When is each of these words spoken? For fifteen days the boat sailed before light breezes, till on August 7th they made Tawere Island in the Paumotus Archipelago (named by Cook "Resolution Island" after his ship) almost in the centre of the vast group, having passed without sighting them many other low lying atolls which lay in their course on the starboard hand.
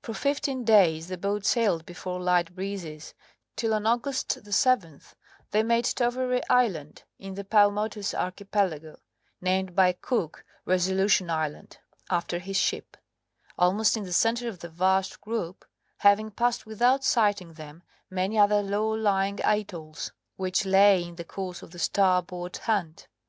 For 0.00 0.14
fifteen 0.14 0.62
days 0.62 1.08
the 1.08 1.18
boat 1.18 1.44
sailed 1.44 1.84
before 1.86 2.20
light 2.20 2.54
breezes, 2.54 3.14
till 3.56 3.74
on 3.74 3.84
August 3.84 4.28
7th 4.40 5.14
they 5.50 5.64
made 5.64 5.86
Tawere 5.86 6.40
Island 6.48 7.02
in 7.18 7.34
the 7.34 7.42
Paumotus 7.42 8.14
Archipelago 8.14 9.00
(named 9.40 9.74
by 9.74 9.90
Cook 9.90 10.44
"Resolution 10.66 11.30
Island" 11.30 11.78
after 12.08 12.38
his 12.38 12.56
ship) 12.56 12.96
almost 13.58 13.96
in 13.96 14.04
the 14.04 14.12
centre 14.12 14.46
of 14.48 14.60
the 14.60 14.68
vast 14.68 15.20
group, 15.20 15.64
having 15.98 16.30
passed 16.30 16.64
without 16.64 17.02
sighting 17.02 17.54
them 17.54 17.82
many 18.08 18.38
other 18.38 18.62
low 18.62 18.88
lying 18.88 19.40
atolls 19.44 20.12
which 20.36 20.64
lay 20.64 21.02
in 21.02 21.16
their 21.16 21.24
course 21.24 21.60
on 21.64 21.70
the 21.70 21.80
starboard 21.80 22.56
hand. 22.58 23.08